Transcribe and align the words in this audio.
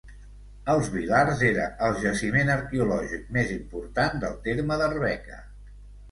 Els 0.73 0.87
Vilars 0.93 1.41
era 1.49 1.65
el 1.87 1.99
jaciment 2.05 2.49
arqueològic 2.53 3.27
més 3.35 3.51
important 3.57 4.17
del 4.23 4.33
terme 4.47 4.79
d'Arbeca. 4.83 5.39